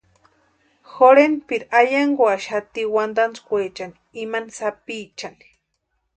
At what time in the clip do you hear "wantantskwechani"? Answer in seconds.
2.93-3.97